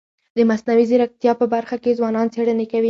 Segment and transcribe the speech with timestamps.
[0.37, 2.79] د مصنوعي ځیرکتیا په برخه کي ځوانان څيړني کوي.